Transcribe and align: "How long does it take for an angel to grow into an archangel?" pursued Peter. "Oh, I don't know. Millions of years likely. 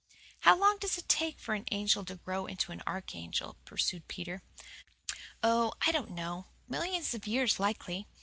"How 0.39 0.57
long 0.59 0.79
does 0.79 0.97
it 0.97 1.07
take 1.07 1.37
for 1.39 1.53
an 1.53 1.65
angel 1.71 2.03
to 2.05 2.15
grow 2.15 2.47
into 2.47 2.71
an 2.71 2.81
archangel?" 2.87 3.57
pursued 3.65 4.07
Peter. 4.07 4.41
"Oh, 5.43 5.73
I 5.85 5.91
don't 5.91 6.09
know. 6.09 6.47
Millions 6.67 7.13
of 7.13 7.27
years 7.27 7.59
likely. 7.59 8.07